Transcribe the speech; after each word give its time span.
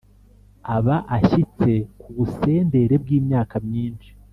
aba 0.75 0.95
ashyitse 1.17 1.71
ku 1.99 2.07
busendere 2.15 2.95
bw’imyaka 3.03 3.55
myinshi. 3.67 4.09